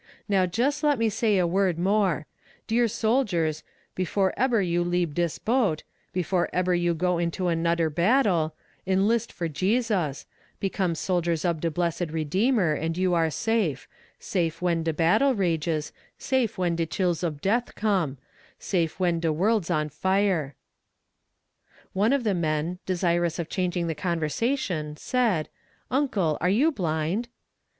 Now 0.27 0.47
jes' 0.51 0.81
let 0.81 0.97
me 0.97 1.09
say 1.09 1.37
a 1.37 1.45
word 1.45 1.77
more: 1.77 2.25
Dear 2.65 2.87
soldiers 2.87 3.61
before 3.93 4.33
eber 4.35 4.59
you 4.59 4.83
lebe 4.83 5.13
dis 5.13 5.37
boat 5.37 5.83
before 6.11 6.49
eber 6.51 6.73
you 6.73 6.95
go 6.95 7.19
into 7.19 7.43
anoder 7.51 7.93
battle 7.93 8.55
enlist 8.87 9.31
for 9.31 9.47
Jesus; 9.47 10.25
become 10.59 10.95
soldiers 10.95 11.45
ob 11.45 11.61
de 11.61 11.69
blessed 11.69 12.09
Redeemer, 12.09 12.73
and 12.73 12.97
you 12.97 13.13
are 13.13 13.29
safe; 13.29 13.87
safe 14.17 14.59
when 14.59 14.81
de 14.81 14.91
battle 14.91 15.35
rages, 15.35 15.93
safe 16.17 16.57
when 16.57 16.75
de 16.75 16.87
chills 16.87 17.23
ob 17.23 17.39
death 17.39 17.75
come, 17.75 18.17
safe 18.57 18.99
when 18.99 19.19
de 19.19 19.31
world's 19.31 19.69
on 19.69 19.87
fire." 19.87 20.55
One 21.93 22.11
of 22.11 22.23
the 22.23 22.33
men, 22.33 22.79
desirous 22.87 23.37
of 23.37 23.49
changing 23.49 23.85
the 23.85 23.93
conversation, 23.93 24.97
said: 24.97 25.47
"Uncle, 25.91 26.39
are 26.41 26.49
you 26.49 26.71
blind?" 26.71 27.27